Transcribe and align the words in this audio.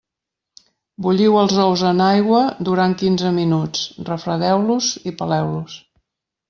Bulliu 1.05 1.37
els 1.41 1.59
ous 1.65 1.83
en 1.91 2.01
aigua 2.07 2.41
durant 2.71 2.97
quinze 3.05 3.35
minuts, 3.39 3.87
refredeu-los 4.13 4.93
i 5.13 5.19
peleu-los. 5.23 5.83